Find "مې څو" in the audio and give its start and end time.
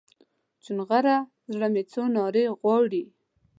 1.73-2.01